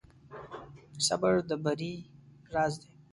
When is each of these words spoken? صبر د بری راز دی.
صبر 1.07 1.33
د 1.49 1.51
بری 1.63 1.93
راز 2.53 2.73
دی. 2.81 2.91